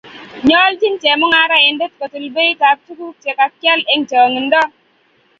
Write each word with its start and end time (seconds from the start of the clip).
Nyoljin 0.47 0.95
chemungaraindet 1.01 1.93
kotil 1.99 2.25
beitab 2.37 2.77
tuguk 2.85 3.15
che 3.23 3.31
kakial 3.39 3.79
eng 3.93 4.03
changinda 4.09 4.61